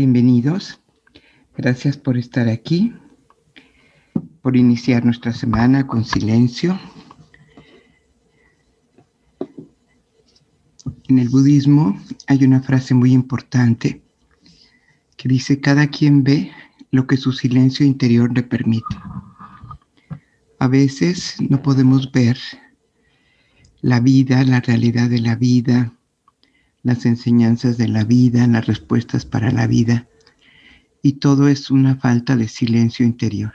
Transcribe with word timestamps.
Bienvenidos. 0.00 0.80
Gracias 1.56 1.96
por 1.96 2.16
estar 2.16 2.48
aquí, 2.48 2.94
por 4.42 4.56
iniciar 4.56 5.04
nuestra 5.04 5.32
semana 5.32 5.88
con 5.88 6.04
silencio. 6.04 6.78
En 11.08 11.18
el 11.18 11.28
budismo 11.28 12.00
hay 12.28 12.44
una 12.44 12.62
frase 12.62 12.94
muy 12.94 13.10
importante 13.10 14.00
que 15.16 15.28
dice, 15.28 15.60
cada 15.60 15.88
quien 15.88 16.22
ve 16.22 16.52
lo 16.92 17.08
que 17.08 17.16
su 17.16 17.32
silencio 17.32 17.84
interior 17.84 18.32
le 18.32 18.44
permite. 18.44 18.94
A 20.60 20.68
veces 20.68 21.38
no 21.40 21.60
podemos 21.60 22.12
ver 22.12 22.38
la 23.80 23.98
vida, 23.98 24.44
la 24.44 24.60
realidad 24.60 25.10
de 25.10 25.18
la 25.18 25.34
vida, 25.34 25.97
las 26.88 27.06
enseñanzas 27.06 27.76
de 27.76 27.86
la 27.86 28.02
vida, 28.02 28.46
las 28.46 28.66
respuestas 28.66 29.24
para 29.26 29.52
la 29.52 29.66
vida, 29.66 30.08
y 31.02 31.12
todo 31.12 31.46
es 31.46 31.70
una 31.70 31.96
falta 31.96 32.34
de 32.34 32.48
silencio 32.48 33.06
interior. 33.06 33.52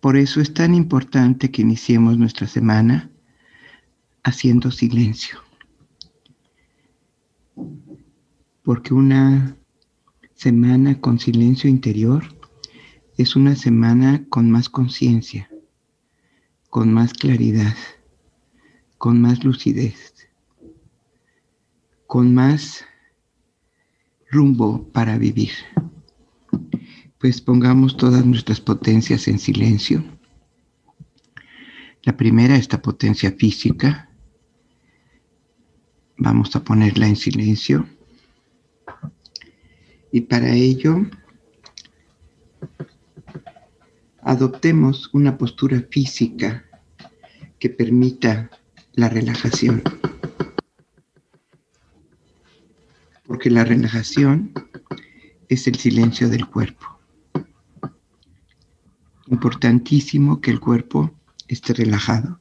Por 0.00 0.16
eso 0.16 0.40
es 0.40 0.54
tan 0.54 0.74
importante 0.74 1.50
que 1.50 1.62
iniciemos 1.62 2.16
nuestra 2.16 2.46
semana 2.46 3.10
haciendo 4.22 4.70
silencio. 4.70 5.40
Porque 8.62 8.94
una 8.94 9.56
semana 10.34 11.00
con 11.00 11.18
silencio 11.18 11.68
interior 11.68 12.24
es 13.16 13.34
una 13.34 13.56
semana 13.56 14.24
con 14.28 14.48
más 14.48 14.68
conciencia, 14.68 15.50
con 16.70 16.92
más 16.92 17.12
claridad, 17.14 17.74
con 18.96 19.20
más 19.20 19.42
lucidez 19.42 20.17
con 22.08 22.32
más 22.32 22.86
rumbo 24.30 24.90
para 24.92 25.18
vivir. 25.18 25.52
Pues 27.18 27.42
pongamos 27.42 27.98
todas 27.98 28.24
nuestras 28.24 28.62
potencias 28.62 29.28
en 29.28 29.38
silencio. 29.38 30.02
La 32.04 32.16
primera, 32.16 32.56
esta 32.56 32.80
potencia 32.80 33.30
física, 33.32 34.10
vamos 36.16 36.56
a 36.56 36.64
ponerla 36.64 37.06
en 37.06 37.16
silencio. 37.16 37.86
Y 40.10 40.22
para 40.22 40.50
ello, 40.54 41.06
adoptemos 44.22 45.10
una 45.12 45.36
postura 45.36 45.84
física 45.90 46.64
que 47.58 47.68
permita 47.68 48.50
la 48.94 49.10
relajación. 49.10 49.82
Porque 53.28 53.50
la 53.50 53.62
relajación 53.62 54.52
es 55.50 55.66
el 55.66 55.76
silencio 55.76 56.30
del 56.30 56.46
cuerpo. 56.46 56.98
Importantísimo 59.26 60.40
que 60.40 60.50
el 60.50 60.58
cuerpo 60.58 61.12
esté 61.46 61.74
relajado, 61.74 62.40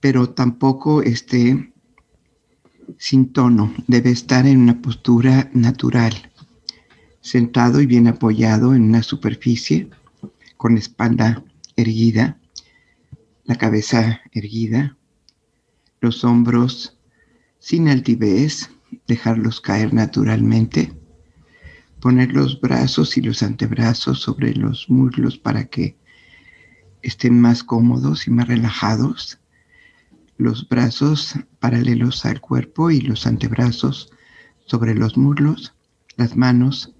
pero 0.00 0.30
tampoco 0.30 1.02
esté 1.02 1.70
sin 2.96 3.30
tono, 3.30 3.74
debe 3.86 4.10
estar 4.10 4.46
en 4.46 4.58
una 4.62 4.80
postura 4.80 5.50
natural, 5.52 6.14
sentado 7.20 7.82
y 7.82 7.86
bien 7.86 8.08
apoyado 8.08 8.74
en 8.74 8.84
una 8.84 9.02
superficie, 9.02 9.90
con 10.56 10.78
espalda 10.78 11.44
erguida, 11.76 12.38
la 13.44 13.56
cabeza 13.56 14.22
erguida, 14.32 14.96
los 16.00 16.24
hombros 16.24 16.98
sin 17.58 17.88
altivez, 17.88 18.70
dejarlos 19.08 19.60
caer 19.60 19.92
naturalmente, 19.92 20.92
poner 22.00 22.32
los 22.32 22.60
brazos 22.60 23.16
y 23.16 23.22
los 23.22 23.42
antebrazos 23.42 24.20
sobre 24.20 24.54
los 24.54 24.88
muslos 24.88 25.38
para 25.38 25.64
que 25.64 25.96
estén 27.02 27.40
más 27.40 27.64
cómodos 27.64 28.28
y 28.28 28.30
más 28.30 28.46
relajados, 28.46 29.40
los 30.36 30.68
brazos 30.68 31.34
paralelos 31.58 32.24
al 32.24 32.40
cuerpo 32.40 32.90
y 32.90 33.00
los 33.00 33.26
antebrazos 33.26 34.12
sobre 34.66 34.94
los 34.94 35.16
muslos, 35.16 35.74
las 36.16 36.36
manos 36.36 36.94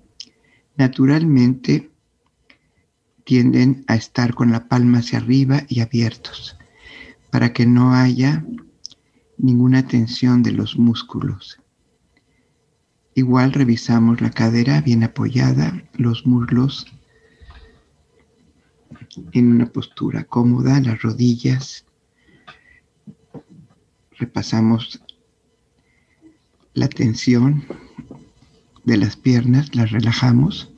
naturalmente 0.77 1.91
tienden 3.25 3.85
a 3.87 3.95
estar 3.95 4.35
con 4.35 4.51
la 4.51 4.69
palma 4.69 4.99
hacia 4.99 5.19
arriba 5.19 5.63
y 5.69 5.81
abiertos 5.81 6.57
para 7.31 7.53
que 7.53 7.67
no 7.67 7.93
haya 7.93 8.45
ninguna 9.37 9.87
tensión 9.87 10.43
de 10.43 10.53
los 10.53 10.79
músculos. 10.79 11.61
Igual 13.19 13.53
revisamos 13.53 14.21
la 14.21 14.31
cadera 14.31 14.81
bien 14.81 15.03
apoyada, 15.03 15.83
los 15.95 16.25
muslos 16.25 16.87
en 19.33 19.51
una 19.51 19.67
postura 19.73 20.23
cómoda, 20.23 20.79
las 20.79 21.03
rodillas. 21.03 21.85
Repasamos 24.17 25.03
la 26.75 26.89
tensión 26.89 27.65
de 28.85 28.97
las 28.97 29.17
piernas, 29.17 29.75
las 29.75 29.91
relajamos 29.91 30.73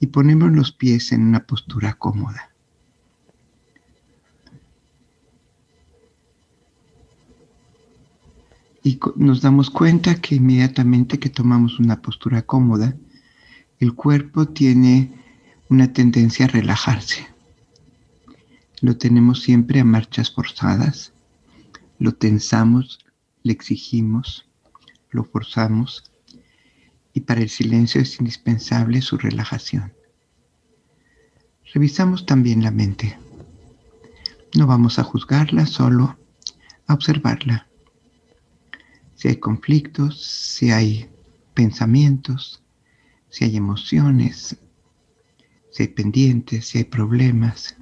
y 0.00 0.06
ponemos 0.06 0.52
los 0.52 0.72
pies 0.72 1.12
en 1.12 1.20
una 1.20 1.44
postura 1.44 1.92
cómoda. 1.92 2.49
Y 8.82 8.98
nos 9.16 9.42
damos 9.42 9.70
cuenta 9.70 10.14
que 10.16 10.36
inmediatamente 10.36 11.18
que 11.18 11.28
tomamos 11.28 11.78
una 11.78 12.00
postura 12.00 12.42
cómoda, 12.42 12.96
el 13.78 13.94
cuerpo 13.94 14.48
tiene 14.48 15.12
una 15.68 15.92
tendencia 15.92 16.46
a 16.46 16.48
relajarse. 16.48 17.26
Lo 18.80 18.96
tenemos 18.96 19.42
siempre 19.42 19.80
a 19.80 19.84
marchas 19.84 20.30
forzadas, 20.30 21.12
lo 21.98 22.12
tensamos, 22.12 22.98
le 23.42 23.52
exigimos, 23.52 24.48
lo 25.10 25.24
forzamos 25.24 26.10
y 27.12 27.20
para 27.20 27.42
el 27.42 27.50
silencio 27.50 28.00
es 28.00 28.18
indispensable 28.20 29.02
su 29.02 29.18
relajación. 29.18 29.92
Revisamos 31.74 32.24
también 32.24 32.62
la 32.62 32.70
mente. 32.70 33.18
No 34.56 34.66
vamos 34.66 34.98
a 34.98 35.04
juzgarla, 35.04 35.66
solo 35.66 36.16
a 36.86 36.94
observarla 36.94 37.69
si 39.20 39.28
hay 39.28 39.36
conflictos, 39.36 40.18
si 40.24 40.70
hay 40.70 41.06
pensamientos, 41.52 42.62
si 43.28 43.44
hay 43.44 43.54
emociones, 43.54 44.56
si 45.70 45.82
hay 45.82 45.88
pendientes, 45.90 46.68
si 46.68 46.78
hay 46.78 46.84
problemas. 46.84 47.76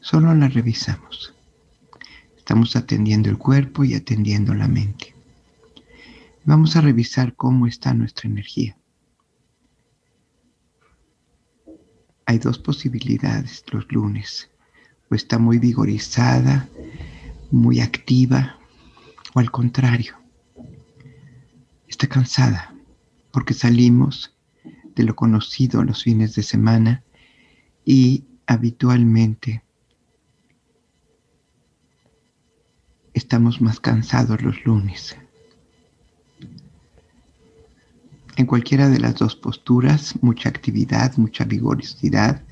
Solo 0.00 0.34
las 0.34 0.54
revisamos. 0.54 1.32
Estamos 2.36 2.74
atendiendo 2.74 3.30
el 3.30 3.38
cuerpo 3.38 3.84
y 3.84 3.94
atendiendo 3.94 4.54
la 4.54 4.66
mente. 4.66 5.14
Vamos 6.42 6.74
a 6.74 6.80
revisar 6.80 7.36
cómo 7.36 7.68
está 7.68 7.94
nuestra 7.94 8.28
energía. 8.28 8.76
Hay 12.26 12.38
dos 12.38 12.58
posibilidades 12.58 13.62
los 13.70 13.86
lunes. 13.92 14.50
O 15.10 15.14
está 15.14 15.38
muy 15.38 15.58
vigorizada, 15.58 16.68
muy 17.50 17.80
activa 17.80 18.58
o 19.34 19.40
al 19.40 19.50
contrario, 19.50 20.16
está 21.86 22.06
cansada 22.06 22.74
porque 23.30 23.54
salimos 23.54 24.34
de 24.94 25.04
lo 25.04 25.14
conocido 25.14 25.84
los 25.84 26.02
fines 26.02 26.34
de 26.34 26.42
semana 26.42 27.02
y 27.84 28.24
habitualmente 28.46 29.62
estamos 33.14 33.60
más 33.60 33.80
cansados 33.80 34.42
los 34.42 34.64
lunes. 34.64 35.16
En 38.36 38.46
cualquiera 38.46 38.88
de 38.88 39.00
las 39.00 39.16
dos 39.16 39.34
posturas, 39.34 40.14
mucha 40.22 40.48
actividad, 40.48 41.16
mucha 41.16 41.44
vigorosidad 41.44 42.42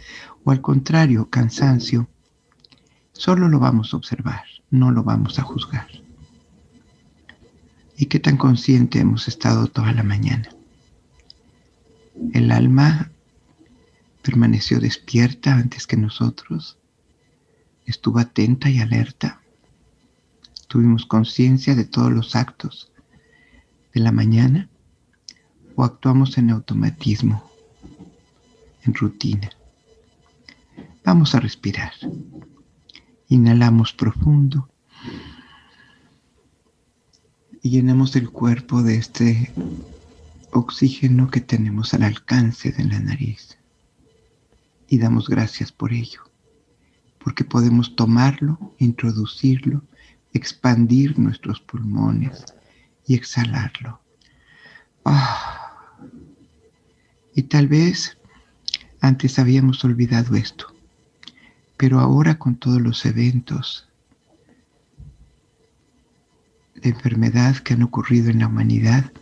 o 0.44 0.50
al 0.50 0.60
contrario, 0.60 1.30
cansancio, 1.30 2.08
solo 3.12 3.48
lo 3.48 3.60
vamos 3.60 3.94
a 3.94 3.96
observar 3.96 4.44
no 4.70 4.90
lo 4.90 5.02
vamos 5.02 5.38
a 5.38 5.42
juzgar. 5.42 5.88
¿Y 7.96 8.06
qué 8.06 8.20
tan 8.20 8.36
consciente 8.36 9.00
hemos 9.00 9.26
estado 9.28 9.68
toda 9.68 9.92
la 9.92 10.02
mañana? 10.02 10.48
El 12.32 12.50
alma 12.50 13.10
permaneció 14.22 14.80
despierta 14.80 15.54
antes 15.54 15.86
que 15.86 15.96
nosotros, 15.96 16.78
estuvo 17.86 18.18
atenta 18.18 18.68
y 18.68 18.80
alerta. 18.80 19.40
Tuvimos 20.68 21.06
conciencia 21.06 21.74
de 21.74 21.84
todos 21.84 22.12
los 22.12 22.34
actos 22.34 22.90
de 23.94 24.00
la 24.00 24.12
mañana 24.12 24.68
o 25.76 25.84
actuamos 25.84 26.36
en 26.38 26.50
automatismo, 26.50 27.50
en 28.84 28.94
rutina. 28.94 29.50
Vamos 31.04 31.34
a 31.34 31.40
respirar. 31.40 31.92
Inhalamos 33.28 33.92
profundo. 33.92 34.68
y 37.66 37.70
llenamos 37.70 38.14
el 38.14 38.30
cuerpo 38.30 38.84
de 38.84 38.94
este 38.94 39.52
oxígeno 40.52 41.32
que 41.32 41.40
tenemos 41.40 41.94
al 41.94 42.04
alcance 42.04 42.70
de 42.70 42.84
la 42.84 43.00
nariz. 43.00 43.58
Y 44.88 44.98
damos 44.98 45.28
gracias 45.28 45.72
por 45.72 45.92
ello, 45.92 46.20
porque 47.18 47.42
podemos 47.42 47.96
tomarlo, 47.96 48.72
introducirlo, 48.78 49.82
expandir 50.32 51.18
nuestros 51.18 51.60
pulmones 51.60 52.44
y 53.04 53.14
exhalarlo. 53.14 54.00
Ah. 55.04 55.98
Y 57.34 57.42
tal 57.42 57.66
vez 57.66 58.16
antes 59.00 59.40
habíamos 59.40 59.84
olvidado 59.84 60.36
esto, 60.36 60.72
pero 61.76 62.00
ahora 62.00 62.38
con 62.38 62.56
todos 62.56 62.80
los 62.80 63.04
eventos 63.04 63.88
de 66.74 66.90
enfermedad 66.90 67.56
que 67.58 67.74
han 67.74 67.82
ocurrido 67.82 68.30
en 68.30 68.40
la 68.40 68.48
humanidad, 68.48 69.12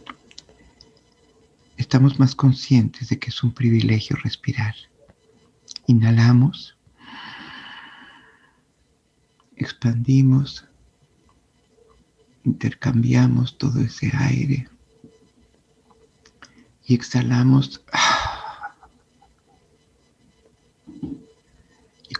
estamos 1.76 2.18
más 2.18 2.34
conscientes 2.34 3.08
de 3.08 3.18
que 3.18 3.30
es 3.30 3.42
un 3.42 3.52
privilegio 3.52 4.16
respirar. 4.22 4.74
Inhalamos, 5.86 6.76
expandimos, 9.56 10.64
intercambiamos 12.44 13.58
todo 13.58 13.80
ese 13.80 14.10
aire 14.16 14.68
y 16.86 16.94
exhalamos. 16.94 17.82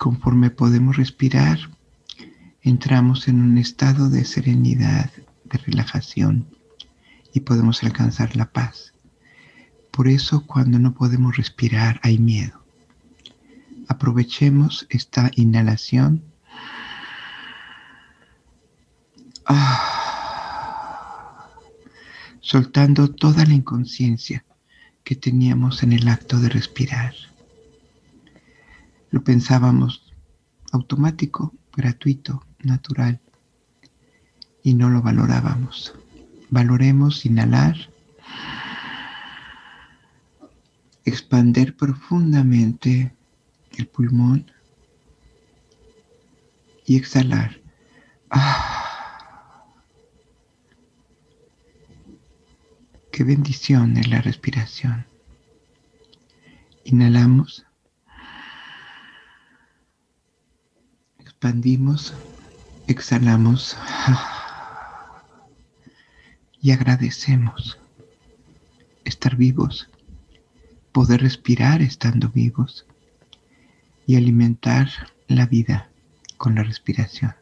Conforme 0.05 0.51
podemos 0.51 0.99
respirar, 0.99 1.59
entramos 2.61 3.27
en 3.27 3.41
un 3.41 3.57
estado 3.57 4.11
de 4.11 4.27
serenidad, 4.27 5.11
de 5.45 5.57
relajación 5.57 6.47
y 7.33 7.41
podemos 7.41 7.83
alcanzar 7.83 8.37
la 8.37 8.53
paz. 8.53 8.93
Por 9.91 10.07
eso 10.09 10.45
cuando 10.47 10.79
no 10.79 10.93
podemos 10.93 11.39
respirar 11.39 12.01
hay 12.03 12.19
miedo. 12.19 12.63
Aprovechemos 13.89 14.87
esta 14.91 15.31
inhalación. 15.37 16.23
Ah, 19.47 19.89
soltando 22.41 23.09
toda 23.09 23.47
la 23.47 23.55
inconsciencia 23.55 24.45
que 25.03 25.17
teníamos 25.17 25.83
en 25.83 25.95
el 25.95 26.07
acto 26.09 26.39
de 26.41 26.51
respirar. 26.51 27.15
Lo 29.15 29.23
pensábamos 29.23 30.13
automático, 30.73 31.55
gratuito, 31.73 32.45
natural, 32.65 33.21
y 34.65 34.75
no 34.75 34.91
lo 34.91 35.03
valorábamos. 35.03 35.95
Valoremos 36.51 37.25
inhalar 37.25 37.77
expander 41.05 41.77
profundamente 41.77 43.15
el 43.79 43.87
pulmón 43.87 44.51
y 46.85 46.97
exhalar. 46.97 47.61
Ah, 48.31 49.65
qué 53.13 53.23
bendición 53.23 53.97
es 53.97 54.09
la 54.09 54.21
respiración. 54.23 55.07
Inhalamos. 56.83 57.64
Expandimos. 61.45 62.15
Exhalamos. 62.87 63.77
Y 66.63 66.71
agradecemos 66.71 67.79
estar 69.05 69.37
vivos 69.37 69.91
poder 70.91 71.21
respirar 71.21 71.83
estando 71.83 72.31
vivos 72.31 72.87
y 74.07 74.17
alimentar 74.17 74.89
la 75.29 75.45
vida 75.45 75.91
con 76.39 76.55
la 76.55 76.63
respiración. 76.63 77.35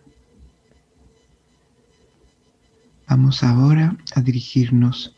Vamos 3.06 3.44
ahora 3.44 3.96
a 4.16 4.20
dirigirnos 4.20 5.14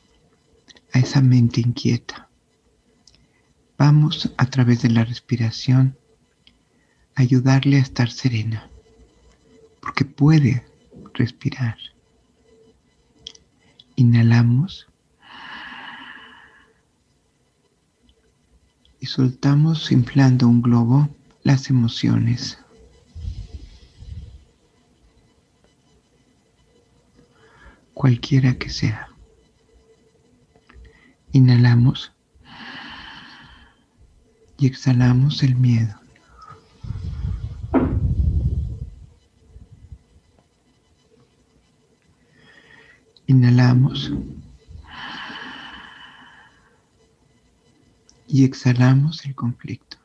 a 0.93 0.99
esa 0.99 1.23
mente 1.23 1.63
inquieta. 1.63 2.29
Vamos 3.79 4.35
a 4.37 4.45
través 4.45 4.83
de 4.83 4.91
la 4.91 5.07
respiración 5.07 5.97
a 7.15 7.23
ayudarle 7.23 7.79
a 7.79 7.81
estar 7.81 8.11
serena, 8.11 8.71
porque 9.85 10.07
puede 10.07 10.65
respirar. 11.13 11.77
Inhalamos 13.97 14.89
y 18.99 19.07
soltamos 19.07 19.93
inflando 19.93 20.49
un 20.49 20.63
globo 20.63 21.11
las 21.43 21.69
emociones. 21.69 22.59
Cualquiera 27.93 28.55
que 28.55 28.71
sea. 28.71 29.09
Inhalamos 31.33 32.11
y 34.57 34.67
exhalamos 34.67 35.43
el 35.43 35.57
miedo. 35.57 36.04
Inhalamos 43.27 44.13
y 48.29 48.45
exhalamos 48.45 49.25
el 49.25 49.35
conflicto. 49.35 49.97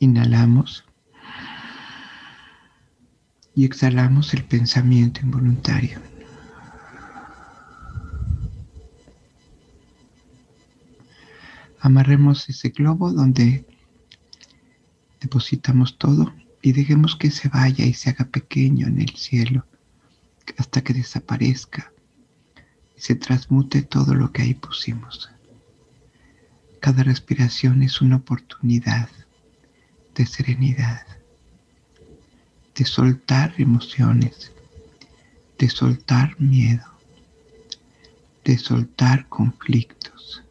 Inhalamos 0.00 0.84
y 3.54 3.64
exhalamos 3.64 4.34
el 4.34 4.44
pensamiento 4.44 5.20
involuntario. 5.20 6.00
Amarremos 11.78 12.48
ese 12.48 12.70
globo 12.70 13.12
donde 13.12 13.64
depositamos 15.20 15.96
todo 15.98 16.32
y 16.64 16.72
dejemos 16.72 17.14
que 17.14 17.30
se 17.30 17.50
vaya 17.50 17.84
y 17.84 17.92
se 17.92 18.08
haga 18.08 18.24
pequeño 18.24 18.86
en 18.86 18.98
el 18.98 19.10
cielo 19.10 19.66
hasta 20.56 20.82
que 20.82 20.94
desaparezca 20.94 21.92
y 22.96 23.00
se 23.02 23.16
transmute 23.16 23.82
todo 23.82 24.14
lo 24.14 24.32
que 24.32 24.40
ahí 24.40 24.54
pusimos. 24.54 25.30
Cada 26.80 27.02
respiración 27.02 27.82
es 27.82 28.00
una 28.00 28.16
oportunidad 28.16 29.10
de 30.14 30.24
serenidad, 30.24 31.06
de 32.74 32.84
soltar 32.86 33.52
emociones, 33.58 34.50
de 35.58 35.68
soltar 35.68 36.40
miedo, 36.40 36.86
de 38.42 38.56
soltar 38.56 39.28
conflictos, 39.28 40.42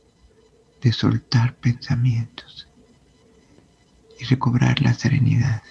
de 0.80 0.94
soltar 0.94 1.56
pensamientos 1.56 2.68
y 4.20 4.26
recobrar 4.26 4.80
la 4.80 4.94
serenidad. 4.94 5.64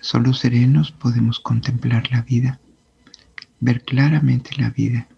Solo 0.00 0.32
serenos 0.32 0.92
podemos 0.92 1.40
contemplar 1.40 2.10
la 2.12 2.22
vida, 2.22 2.60
ver 3.60 3.84
claramente 3.84 4.50
la 4.56 4.70
vida, 4.70 5.08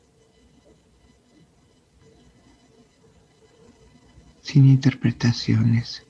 sin 4.43 4.69
interpretaciones, 4.69 6.05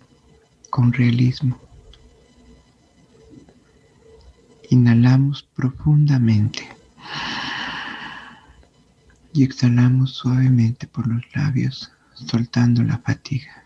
con 0.71 0.93
realismo. 0.93 1.61
Inhalamos 4.71 5.43
profundamente 5.43 6.67
y 9.33 9.43
exhalamos 9.43 10.12
suavemente 10.15 10.87
por 10.87 11.09
los 11.09 11.23
labios, 11.35 11.91
soltando 12.15 12.83
la 12.85 12.99
fatiga. 12.99 13.65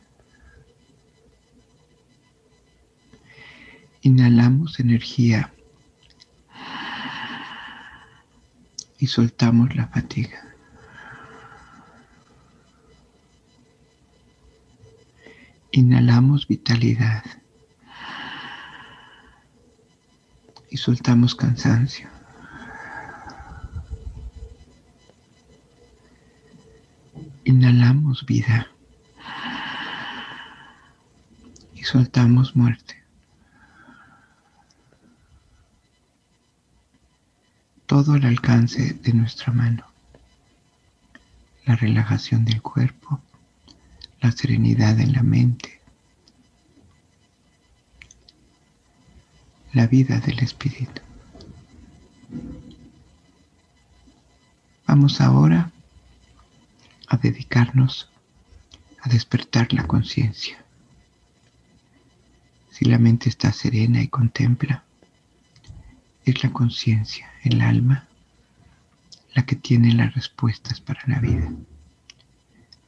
Inhalamos 4.05 4.81
energía 4.81 5.51
y 8.99 9.07
soltamos 9.07 9.75
la 9.75 9.87
fatiga. 9.87 10.43
Inhalamos 15.73 16.47
vitalidad 16.47 17.25
y 20.69 20.77
soltamos 20.77 21.35
cansancio. 21.35 22.11
Inhalamos 27.45 28.27
vida 28.27 28.67
y 31.73 31.85
soltamos 31.85 32.55
muerte. 32.55 32.94
Todo 37.95 38.15
al 38.15 38.25
alcance 38.25 38.95
de 38.95 39.13
nuestra 39.13 39.53
mano. 39.53 39.87
La 41.65 41.77
relajación 41.77 42.45
del 42.45 42.61
cuerpo, 42.61 43.21
la 44.21 44.33
serenidad 44.33 44.99
en 44.99 45.13
la 45.13 45.23
mente, 45.23 45.81
la 49.73 49.87
vida 49.87 50.19
del 50.19 50.41
espíritu. 50.41 51.03
Vamos 54.89 55.21
ahora 55.21 55.71
a 57.07 57.17
dedicarnos 57.17 58.11
a 59.03 59.09
despertar 59.09 59.73
la 59.73 59.87
conciencia. 59.87 60.65
Si 62.73 62.87
la 62.87 62.99
mente 62.99 63.29
está 63.29 63.53
serena 63.53 64.03
y 64.03 64.09
contempla, 64.09 64.83
es 66.25 66.43
la 66.43 66.53
conciencia, 66.53 67.31
el 67.43 67.61
alma, 67.61 68.09
la 69.35 69.45
que 69.45 69.57
tiene 69.57 69.93
las 69.93 70.15
respuestas 70.15 70.81
para 70.81 71.01
la 71.07 71.21
vida. 71.21 71.53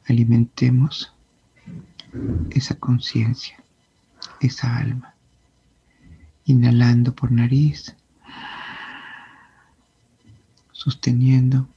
Alimentemos 0.07 1.13
esa 2.51 2.75
conciencia, 2.75 3.57
esa 4.39 4.77
alma, 4.77 5.13
inhalando 6.45 7.13
por 7.13 7.31
nariz, 7.31 7.95
sosteniendo 10.71 11.67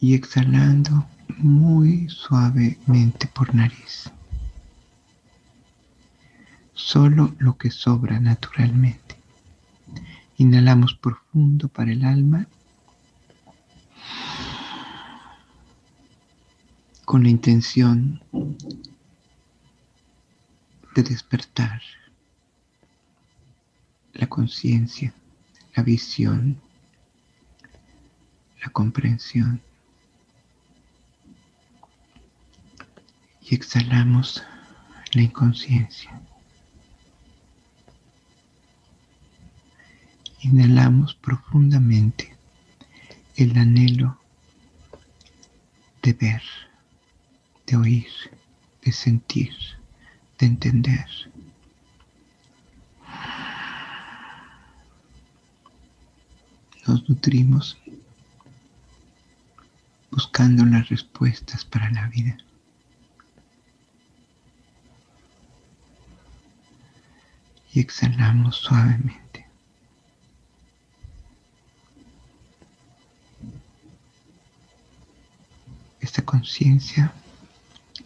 y 0.00 0.14
exhalando 0.14 1.06
muy 1.38 2.08
suavemente 2.08 3.26
por 3.28 3.54
nariz. 3.54 4.12
Solo 6.78 7.34
lo 7.40 7.58
que 7.58 7.72
sobra 7.72 8.20
naturalmente. 8.20 9.16
Inhalamos 10.36 10.94
profundo 10.94 11.66
para 11.66 11.90
el 11.90 12.04
alma 12.04 12.46
con 17.04 17.24
la 17.24 17.30
intención 17.30 18.22
de 20.94 21.02
despertar 21.02 21.82
la 24.12 24.28
conciencia, 24.28 25.12
la 25.74 25.82
visión, 25.82 26.60
la 28.62 28.70
comprensión. 28.70 29.60
Y 33.42 33.56
exhalamos 33.56 34.44
la 35.12 35.22
inconsciencia. 35.22 36.27
Inhalamos 40.40 41.14
profundamente 41.14 42.36
el 43.36 43.56
anhelo 43.58 44.18
de 46.02 46.12
ver, 46.12 46.42
de 47.66 47.76
oír, 47.76 48.08
de 48.82 48.92
sentir, 48.92 49.52
de 50.38 50.46
entender. 50.46 51.06
Nos 56.86 57.08
nutrimos 57.08 57.76
buscando 60.10 60.64
las 60.64 60.88
respuestas 60.88 61.64
para 61.64 61.90
la 61.90 62.08
vida. 62.08 62.36
Y 67.72 67.80
exhalamos 67.80 68.56
suavemente. 68.56 69.27
Conciencia 76.24 77.12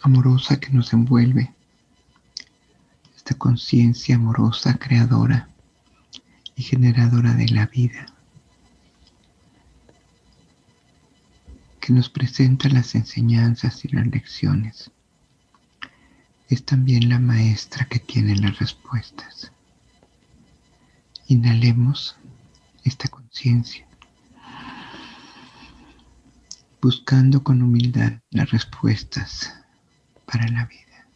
amorosa 0.00 0.58
que 0.58 0.70
nos 0.70 0.92
envuelve, 0.92 1.52
esta 3.16 3.34
conciencia 3.34 4.16
amorosa, 4.16 4.78
creadora 4.78 5.48
y 6.56 6.62
generadora 6.62 7.34
de 7.34 7.48
la 7.48 7.66
vida 7.66 8.06
que 11.82 11.92
nos 11.92 12.08
presenta 12.08 12.68
las 12.68 12.94
enseñanzas 12.94 13.84
y 13.84 13.88
las 13.88 14.06
lecciones. 14.06 14.92
Es 16.48 16.64
también 16.64 17.08
la 17.08 17.18
maestra 17.18 17.86
que 17.86 17.98
tiene 17.98 18.36
las 18.36 18.56
respuestas. 18.60 19.50
Inhalemos 21.26 22.16
esta 22.84 23.08
conciencia, 23.08 23.84
buscando 26.82 27.44
con 27.44 27.62
humildad 27.62 28.14
las 28.30 28.50
respuestas 28.50 29.54
para 30.26 30.48
la 30.48 30.66
vida. 30.66 31.06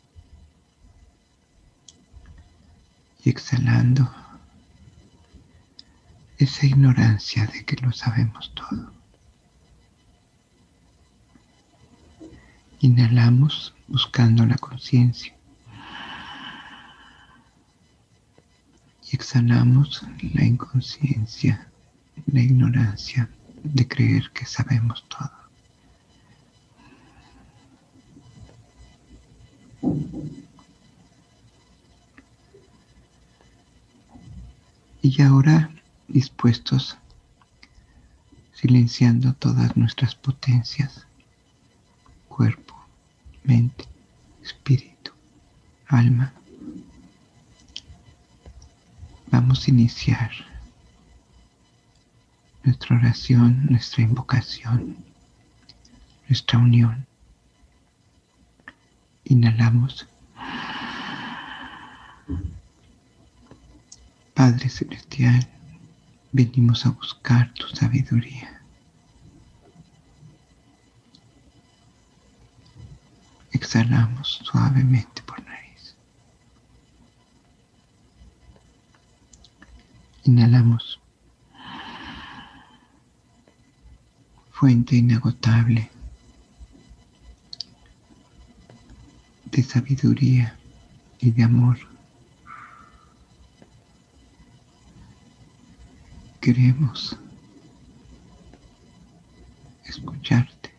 Y 3.24 3.30
exhalando 3.30 4.08
esa 6.38 6.66
ignorancia 6.66 7.46
de 7.46 7.64
que 7.64 7.74
lo 7.84 7.92
sabemos 7.92 8.54
todo. 8.54 8.92
Inhalamos 12.78 13.74
buscando 13.88 14.46
la 14.46 14.56
conciencia. 14.58 15.34
Y 19.10 19.16
exhalamos 19.16 20.06
la 20.32 20.44
inconsciencia, 20.44 21.68
la 22.26 22.40
ignorancia 22.40 23.28
de 23.64 23.88
creer 23.88 24.30
que 24.30 24.46
sabemos 24.46 25.04
todo. 25.08 25.45
Y 35.02 35.22
ahora 35.22 35.70
dispuestos, 36.08 36.96
silenciando 38.54 39.34
todas 39.34 39.76
nuestras 39.76 40.14
potencias, 40.14 41.06
cuerpo, 42.28 42.74
mente, 43.44 43.86
espíritu, 44.42 45.12
alma. 45.86 46.32
Vamos 49.30 49.66
a 49.66 49.70
iniciar 49.70 50.30
nuestra 52.64 52.96
oración, 52.96 53.66
nuestra 53.70 54.02
invocación, 54.02 54.96
nuestra 56.28 56.58
unión. 56.58 57.06
Inhalamos. 59.28 60.06
Padre 64.34 64.68
Celestial, 64.68 65.48
venimos 66.30 66.86
a 66.86 66.90
buscar 66.90 67.52
tu 67.54 67.66
sabiduría. 67.68 68.62
Exhalamos 73.50 74.42
suavemente 74.44 75.22
por 75.22 75.42
nariz. 75.42 75.96
Inhalamos. 80.22 81.00
Fuente 84.52 84.94
inagotable 84.94 85.90
de 89.56 89.62
sabiduría 89.62 90.60
y 91.18 91.30
de 91.30 91.42
amor. 91.42 91.78
Queremos 96.42 97.18
escucharte 99.86 100.74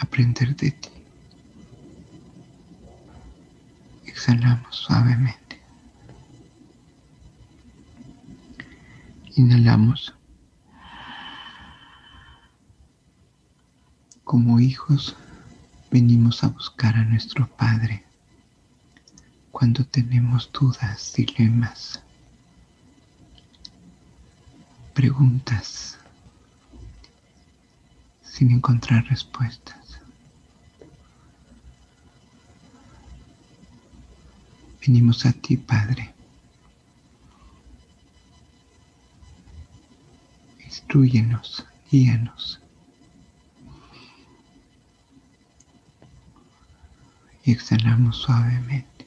aprender 0.00 0.56
de 0.56 0.72
ti. 0.72 0.88
Exhalamos 4.04 4.74
suavemente. 4.74 5.62
Inhalamos. 9.36 10.12
Como 14.24 14.58
hijos 14.58 15.16
venimos 15.90 16.44
a 16.44 16.48
buscar 16.48 16.94
a 16.96 17.04
nuestro 17.04 17.48
Padre 17.48 18.04
cuando 19.50 19.84
tenemos 19.84 20.50
dudas, 20.52 21.14
dilemas, 21.16 22.02
preguntas 24.94 25.98
sin 28.22 28.50
encontrar 28.50 29.04
respuestas. 29.06 30.00
Venimos 34.80 35.26
a 35.26 35.32
ti, 35.32 35.56
Padre, 35.56 36.14
instruyenos, 40.64 41.66
guíanos. 41.90 42.60
Y 47.48 47.52
exhalamos 47.52 48.18
suavemente. 48.18 49.06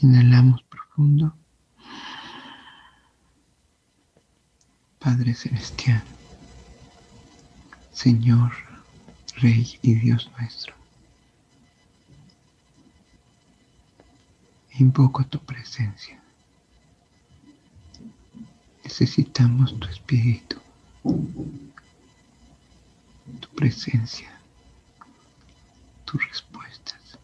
Inhalamos 0.00 0.62
profundo. 0.62 1.36
Padre 4.98 5.34
Celestial, 5.34 6.02
Señor, 7.90 8.52
Rey 9.36 9.78
y 9.82 9.96
Dios 9.96 10.32
nuestro. 10.38 10.74
Invoco 14.78 15.26
tu 15.26 15.38
presencia. 15.44 16.25
Necesitamos 18.86 19.76
tu 19.80 19.88
espíritu, 19.88 20.60
tu 23.40 23.48
presencia, 23.56 24.30
tus 26.04 26.24
respuestas, 26.28 27.18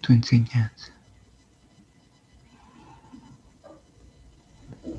tu 0.00 0.12
enseñanza. 0.12 0.92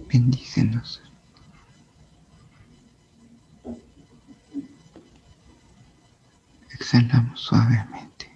Bendícenos. 0.08 1.02
Exhalamos 6.72 7.42
suavemente. 7.42 8.32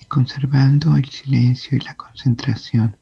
Y 0.00 0.04
conservando 0.18 0.96
el 0.96 1.08
silencio 1.08 1.78
y 1.78 1.80
la 1.80 1.94
concentración 1.94 2.96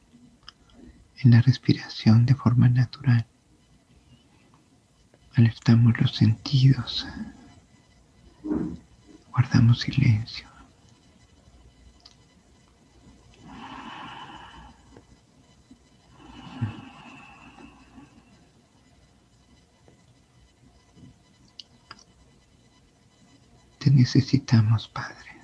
en 1.22 1.30
la 1.30 1.40
respiración 1.40 2.26
de 2.26 2.34
forma 2.34 2.68
natural, 2.68 3.26
alertamos 5.34 5.98
los 5.98 6.14
sentidos, 6.14 7.06
guardamos 9.30 9.80
silencio. 9.80 10.46
Te 23.78 23.90
necesitamos, 23.90 24.86
Padre. 24.88 25.35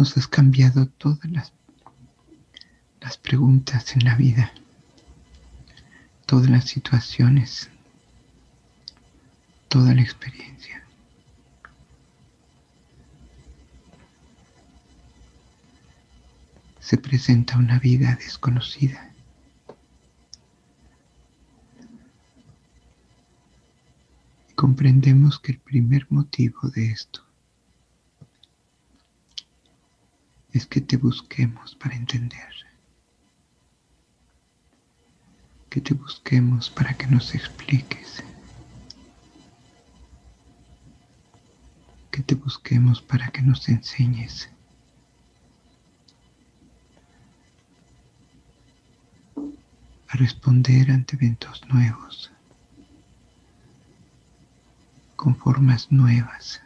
Nos 0.00 0.16
has 0.16 0.26
cambiado 0.26 0.86
todas 0.86 1.30
las, 1.30 1.52
las 3.02 3.18
preguntas 3.18 3.94
en 3.94 4.04
la 4.06 4.16
vida, 4.16 4.50
todas 6.24 6.48
las 6.48 6.64
situaciones, 6.64 7.68
toda 9.68 9.94
la 9.94 10.00
experiencia. 10.00 10.82
Se 16.80 16.96
presenta 16.96 17.58
una 17.58 17.78
vida 17.78 18.16
desconocida. 18.16 19.12
Y 24.48 24.54
comprendemos 24.54 25.38
que 25.38 25.52
el 25.52 25.58
primer 25.58 26.06
motivo 26.08 26.70
de 26.70 26.86
esto 26.90 27.29
es 30.52 30.66
que 30.66 30.80
te 30.80 30.96
busquemos 30.96 31.74
para 31.76 31.94
entender, 31.94 32.54
que 35.68 35.80
te 35.80 35.94
busquemos 35.94 36.70
para 36.70 36.94
que 36.94 37.06
nos 37.06 37.34
expliques, 37.34 38.22
que 42.10 42.22
te 42.22 42.34
busquemos 42.34 43.00
para 43.02 43.28
que 43.28 43.42
nos 43.42 43.68
enseñes. 43.68 44.50
a 50.12 50.16
responder 50.16 50.90
ante 50.90 51.14
eventos 51.14 51.62
nuevos, 51.68 52.32
con 55.14 55.36
formas 55.36 55.92
nuevas. 55.92 56.60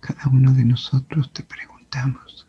Cada 0.00 0.28
uno 0.28 0.52
de 0.52 0.64
nosotros 0.64 1.32
te 1.32 1.42
preguntamos. 1.42 2.46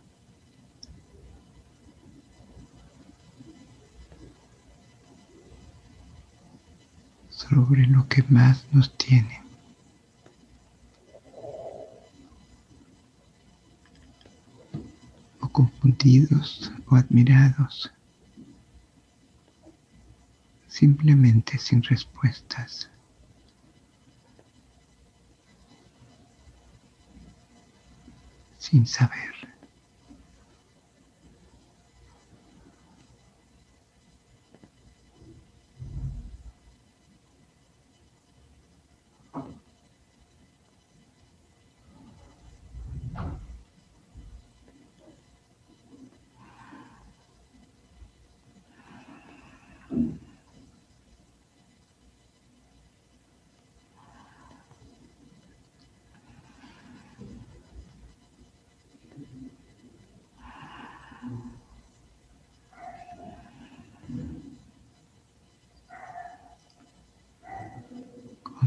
sobre 7.54 7.86
lo 7.88 8.08
que 8.08 8.23
más 8.34 8.66
nos 8.72 8.92
tiene. 8.98 9.42
O 15.40 15.48
confundidos 15.48 16.72
o 16.88 16.96
admirados. 16.96 17.92
Simplemente 20.68 21.60
sin 21.60 21.84
respuestas. 21.84 22.90
Sin 28.58 28.88
saber. 28.88 29.43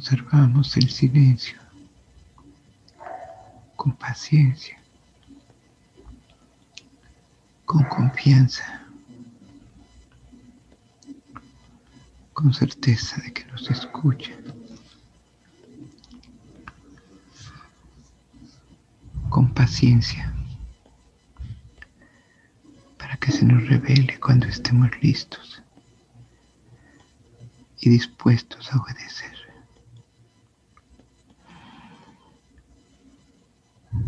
Conservamos 0.09 0.77
el 0.77 0.89
silencio 0.89 1.59
con 3.75 3.93
paciencia, 3.97 4.81
con 7.65 7.83
confianza, 7.87 8.87
con 12.33 12.55
certeza 12.55 13.21
de 13.23 13.33
que 13.33 13.47
nos 13.47 13.69
escucha. 13.69 14.31
con 19.29 19.53
paciencia 19.53 20.33
para 22.97 23.17
que 23.17 23.33
se 23.33 23.45
nos 23.45 23.67
revele 23.69 24.21
cuando 24.21 24.47
estemos 24.47 24.89
listos 25.03 25.61
y 27.81 27.91
dispuestos 27.91 28.73
a 28.73 28.81
obedecer. 28.81 29.36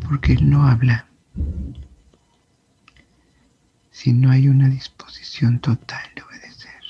Porque 0.09 0.33
Él 0.33 0.49
no 0.49 0.66
habla 0.66 1.07
si 3.90 4.12
no 4.14 4.31
hay 4.31 4.49
una 4.49 4.68
disposición 4.68 5.59
total 5.59 6.03
de 6.14 6.23
obedecer. 6.23 6.83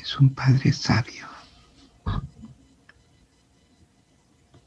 Es 0.00 0.18
un 0.18 0.34
Padre 0.34 0.72
sabio 0.72 1.28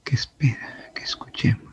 que 0.06 0.16
espera 0.16 0.92
que 0.96 1.04
escuchemos. 1.04 1.69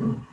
Mm-hmm. 0.00 0.27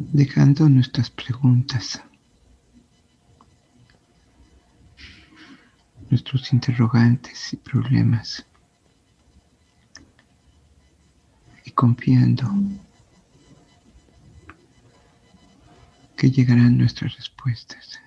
Dejando 0.00 0.66
nuestras 0.70 1.10
preguntas, 1.10 2.02
nuestros 6.08 6.52
interrogantes 6.54 7.52
y 7.52 7.56
problemas 7.56 8.46
y 11.66 11.70
confiando 11.72 12.50
que 16.16 16.30
llegarán 16.30 16.78
nuestras 16.78 17.14
respuestas. 17.16 18.00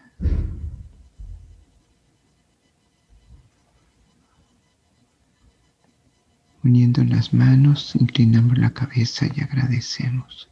Uniendo 6.64 7.04
las 7.04 7.34
manos, 7.34 7.96
inclinamos 7.96 8.58
la 8.58 8.74
cabeza 8.74 9.28
y 9.36 9.42
agradecemos. 9.42 10.50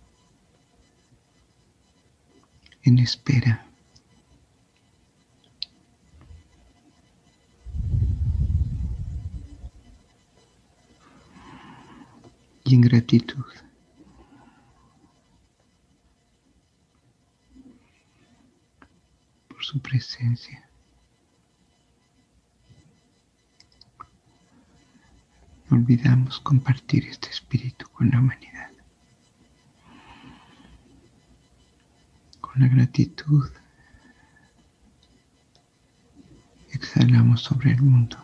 En 2.84 3.00
espera. 3.00 3.66
Y 12.64 12.76
en 12.76 12.82
gratitud. 12.82 13.46
Por 19.48 19.64
su 19.64 19.80
presencia. 19.80 20.72
olvidamos 25.72 26.40
compartir 26.42 27.08
este 27.08 27.30
espíritu 27.30 27.88
con 27.90 28.10
la 28.10 28.20
humanidad. 28.20 28.61
Con 32.52 32.64
la 32.64 32.68
gratitud 32.68 33.50
exhalamos 36.74 37.44
sobre 37.44 37.72
el 37.72 37.82
mundo. 37.82 38.18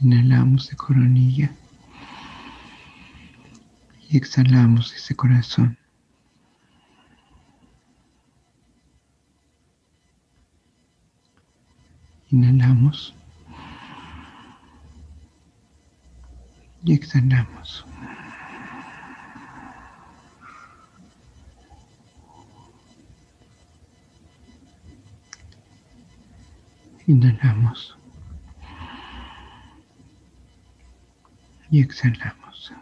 Inhalamos 0.00 0.68
de 0.68 0.76
coronilla 0.76 1.52
y 4.10 4.16
exhalamos 4.16 4.92
ese 4.96 5.14
corazón. 5.14 5.78
Inhalamos 12.32 13.14
y 16.84 16.94
exhalamos. 16.94 17.86
Inhalamos 27.08 27.96
y 31.70 31.80
exhalamos 31.80 32.72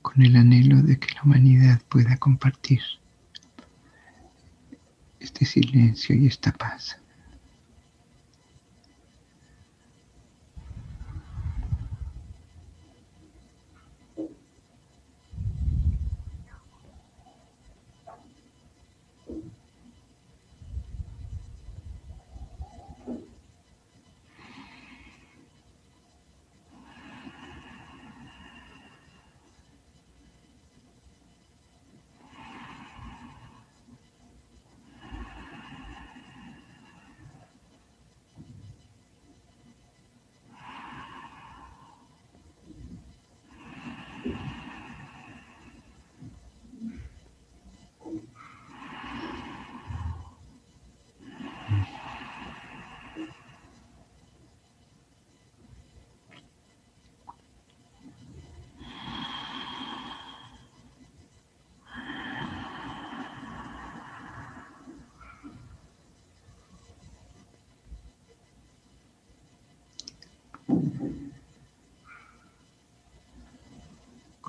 con 0.00 0.22
el 0.22 0.36
anhelo 0.36 0.80
de 0.82 0.96
que 0.96 1.12
la 1.16 1.22
humanidad 1.24 1.80
pueda 1.88 2.16
compartir 2.18 2.80
este 5.18 5.44
silencio 5.44 6.14
y 6.14 6.28
esta 6.28 6.52
paz. 6.52 6.99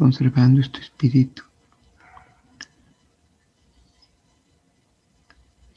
Conservando 0.01 0.61
este 0.61 0.79
espíritu 0.79 1.43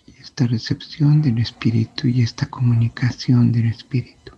y 0.07 0.13
esta 0.21 0.47
recepción 0.47 1.21
del 1.21 1.39
espíritu 1.39 2.09
y 2.09 2.23
esta 2.23 2.47
comunicación 2.47 3.53
del 3.53 3.67
espíritu. 3.67 4.33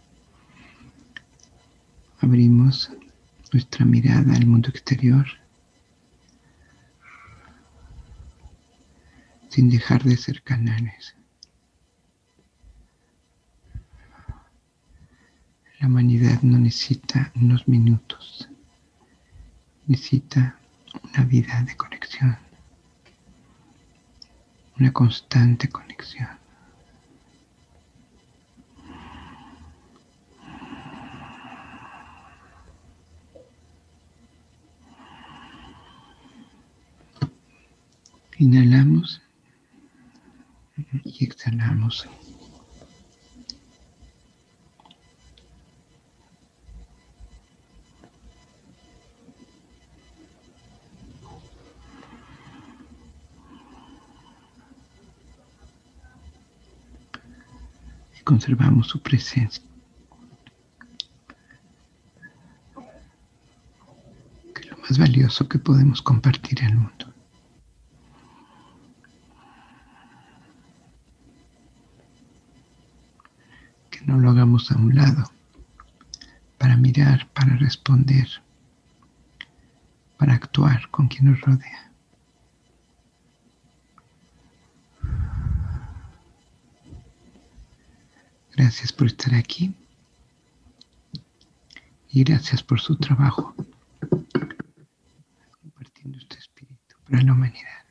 Abrimos 2.21 2.91
nuestra 3.53 3.85
mirada 3.85 4.35
al 4.35 4.47
mundo 4.47 4.71
exterior 4.71 5.27
sin 9.49 9.71
dejar 9.71 10.03
de 10.03 10.17
ser 10.17 10.43
canales. 10.43 11.15
La 15.87 15.91
humanidad 15.91 16.43
no 16.43 16.59
necesita 16.59 17.31
unos 17.37 17.69
minutos 17.69 18.49
necesita 19.87 20.59
una 21.05 21.25
vida 21.25 21.63
de 21.63 21.77
conexión, 21.77 22.37
una 24.81 24.93
constante 24.93 25.69
conexión. 25.69 26.27
Inhalamos 38.39 39.23
y 41.05 41.25
exhalamos. 41.25 42.09
Conservamos 58.27 58.89
su 58.89 59.01
presencia. 59.01 59.63
Que 64.53 64.69
lo 64.69 64.77
más 64.79 64.99
valioso 64.99 65.49
que 65.49 65.61
podemos 65.61 66.03
compartir 66.03 66.61
al 66.65 66.75
mundo. 66.75 67.15
Que 73.91 74.01
no 74.07 74.19
lo 74.19 74.31
hagamos 74.31 74.73
a 74.73 74.77
un 74.77 74.97
lado 74.97 75.31
para 76.59 76.77
mirar, 76.77 77.29
para 77.33 77.55
responder, 77.57 78.27
para 80.19 80.35
actuar 80.35 80.91
con 80.91 81.07
quien 81.07 81.27
nos 81.31 81.41
rodea. 81.43 81.93
Gracias 88.77 88.93
por 88.93 89.07
estar 89.07 89.35
aquí. 89.35 89.75
Y 92.11 92.25
gracias 92.25 92.63
por 92.63 92.79
su 92.79 92.95
trabajo. 92.97 93.55
Compartiendo 95.63 96.19
este 96.19 96.37
espíritu 96.37 96.95
para 97.09 97.23
la 97.23 97.33
humanidad. 97.33 97.87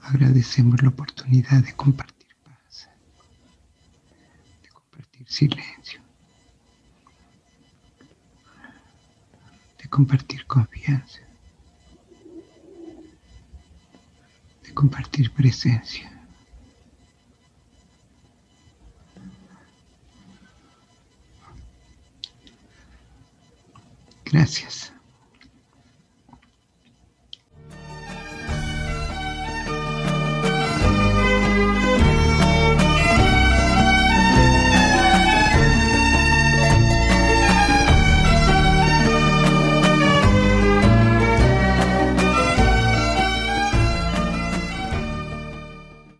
agradecemos 0.00 0.82
la 0.82 0.88
oportunidad 0.88 1.62
de 1.62 1.74
compartir 1.76 2.36
paz, 2.42 2.88
de 4.62 4.68
compartir 4.70 5.28
silencio, 5.28 5.83
compartir 9.94 10.44
confianza, 10.46 11.20
de 14.64 14.72
compartir 14.74 15.30
presencia. 15.30 16.10
Gracias. 24.24 24.73